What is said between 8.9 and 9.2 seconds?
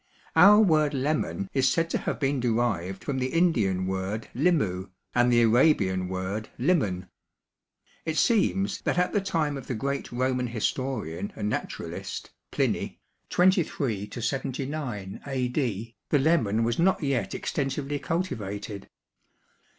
at